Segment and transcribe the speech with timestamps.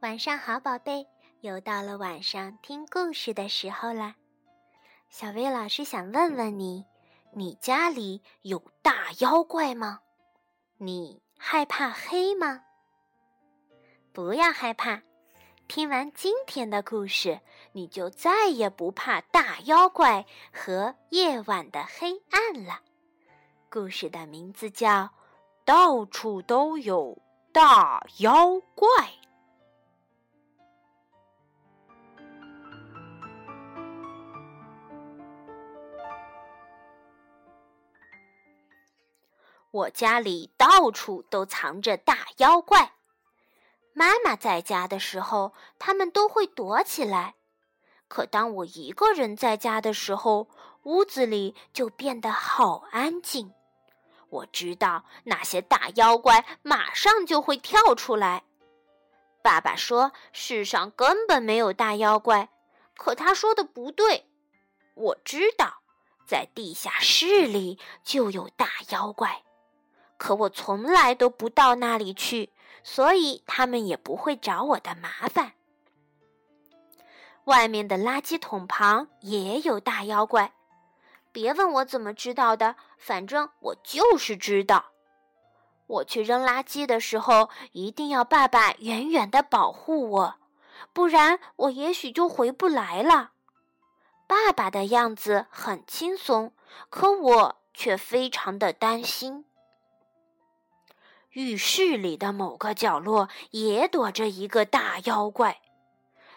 [0.00, 1.08] 晚上好，宝贝，
[1.40, 4.14] 又到了晚上听故事的时候啦。
[5.08, 6.84] 小薇老师想问问你，
[7.32, 9.98] 你家里有大妖怪吗？
[10.76, 12.62] 你害怕黑吗？
[14.12, 15.02] 不要害怕，
[15.66, 17.40] 听完今天的故事，
[17.72, 22.82] 你就再也不怕大妖怪和夜晚的黑暗了。
[23.68, 24.88] 故事的名字叫
[25.64, 28.86] 《到处都有大妖怪》。
[39.70, 42.94] 我家里到处都藏着大妖怪。
[43.92, 47.34] 妈妈在家的时候，他们都会躲起来；
[48.08, 50.48] 可当我一个人在家的时候，
[50.84, 53.52] 屋子里就变得好安静。
[54.30, 58.44] 我知道那些大妖怪马上就会跳出来。
[59.42, 62.48] 爸爸说世上根本没有大妖怪，
[62.96, 64.26] 可他说的不对。
[64.94, 65.82] 我知道，
[66.26, 69.42] 在地下室里就有大妖怪。
[70.18, 72.50] 可我从来都不到那里去，
[72.82, 75.52] 所以他们也不会找我的麻烦。
[77.44, 80.52] 外面的垃圾桶旁也有大妖怪，
[81.32, 84.86] 别问我怎么知道的，反正我就是知道。
[85.86, 90.34] 我去扔垃圾的时候，一定要爸爸远远的保护我，
[90.92, 93.30] 不然我也许就回不来了。
[94.26, 96.52] 爸爸的样子很轻松，
[96.90, 99.46] 可我却非常的担心。
[101.32, 105.60] 浴室里的某个角落也躲着一个大妖怪。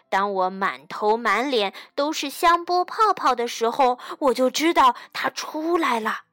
[0.08, 6.24] 当我满头满脸都是香波泡泡的时候，我就知道他出来了。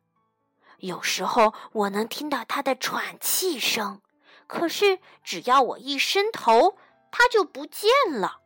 [0.80, 4.02] 有时候我能听到他的喘气声，
[4.48, 6.78] 可是只要我一伸头，
[7.10, 8.40] 他就不见了。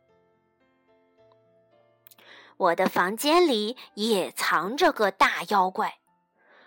[2.56, 5.98] 我的房间里也藏着个大妖怪。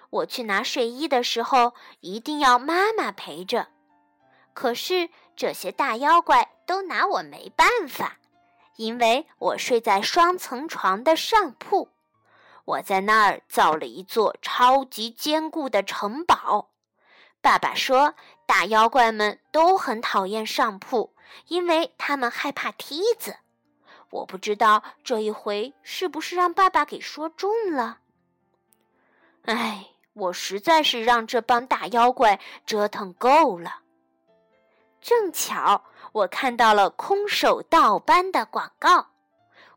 [0.09, 3.67] 我去拿睡衣的时候，一定要妈妈陪着。
[4.53, 8.17] 可是这些大妖怪都拿我没办法，
[8.77, 11.89] 因为我睡在双层床的上铺。
[12.65, 16.71] 我在那儿造了一座超级坚固的城堡。
[17.41, 21.13] 爸爸说，大妖怪们都很讨厌上铺，
[21.47, 23.37] 因为他们害怕梯子。
[24.09, 27.99] 我不知道这一回是不是让爸爸给说中了。
[29.43, 29.89] 唉。
[30.17, 33.81] 我实在是让这帮大妖怪折腾够了。
[34.99, 39.07] 正巧我看到了空手道班的广告。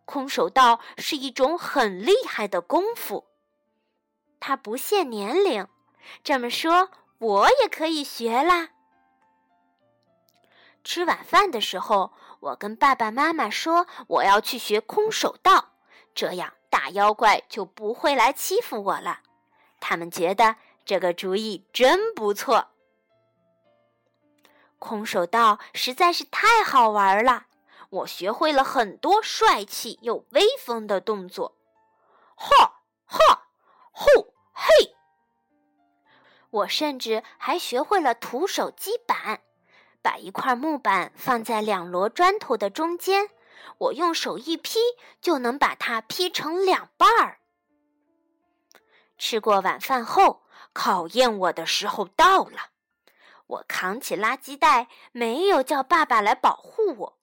[0.06, 3.26] 空手道是一种很厉害的功夫，
[4.40, 5.68] 它不限年龄。
[6.24, 8.70] 这么说，我也可以学啦。
[10.82, 15.74] 吃晚饭的时候，我跟爸爸妈妈说我要去学空手道，
[16.12, 19.20] 这样大妖怪就不会来欺负我了。
[19.80, 22.68] 他们觉得这个主意真不错。
[24.78, 27.46] 空手道实在是太好玩了，
[27.90, 31.56] 我学会了很多帅气又威风的动作。
[32.34, 33.48] 哈哈，
[33.90, 34.06] 吼
[34.52, 34.94] 嘿！
[36.50, 39.40] 我甚至还学会了徒手击板，
[40.00, 43.28] 把一块木板放在两摞砖头的中间，
[43.76, 44.78] 我用手一劈，
[45.20, 47.39] 就能把它劈成两半儿。
[49.20, 50.40] 吃过晚饭后，
[50.72, 52.70] 考验我的时候到了。
[53.46, 57.18] 我扛起垃圾袋，没有叫爸爸来保护我。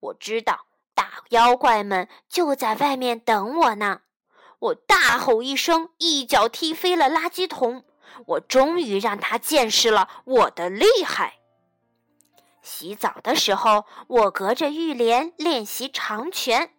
[0.00, 4.00] 我知道大妖怪们就在外面等我呢。
[4.58, 7.84] 我大吼一声，一脚踢飞了垃圾桶。
[8.26, 11.34] 我终于让他见识了我的厉害。
[12.62, 16.74] 洗澡的时候，我隔着浴帘练习长拳。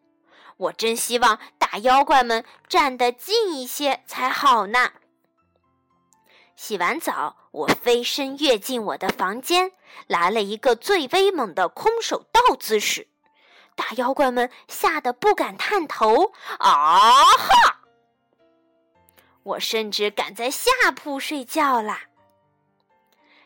[0.59, 1.39] 我真希望。
[1.57, 4.91] 大妖怪们站得近一些才好呢。
[6.55, 9.71] 洗完澡，我飞身跃进我的房间，
[10.07, 13.07] 来了一个最威猛的空手道姿势。
[13.75, 16.33] 大妖怪们吓得不敢探头。
[16.57, 17.81] 啊哈！
[19.43, 22.01] 我甚至敢在下铺睡觉啦。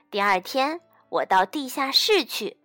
[0.09, 0.79] 第二天，
[1.09, 2.55] 我到地下室去，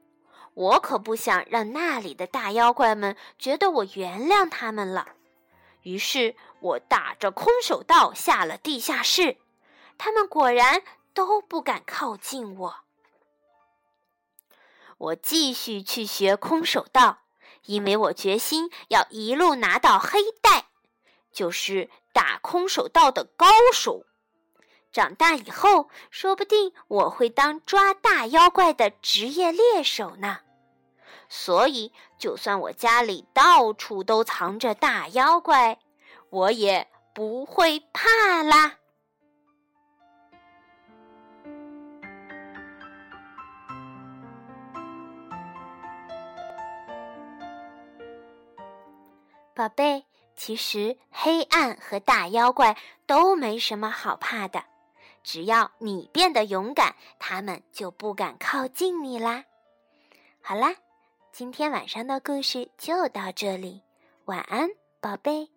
[0.59, 5.07] 我可不想让那里的大妖怪们觉得我原谅他们了。
[5.83, 9.37] 于是我打着空手道下了地下室，
[9.97, 10.83] 他们果然
[11.15, 12.75] 都不敢靠近我。
[14.97, 17.21] 我继续去学空手道，
[17.67, 20.67] 因为我决心要一路拿到黑带，
[21.31, 24.05] 就是打空手道的高手。
[24.91, 30.41] 长大以后，说不定我会当抓大妖怪的职业猎手呢。
[31.29, 35.79] 所以就算我家里到处都藏着大妖怪，
[36.31, 38.77] 我也不会怕啦。
[49.55, 50.05] 宝贝，
[50.37, 52.77] 其实黑暗和大妖怪
[53.07, 54.63] 都没什么好怕的，
[55.25, 59.45] 只要你变得勇敢，他们就不敢靠近你啦。
[60.41, 60.73] 好啦，
[61.39, 63.81] 今天晚上的故事就到这里，
[64.25, 64.69] 晚安，
[65.01, 65.49] 宝贝。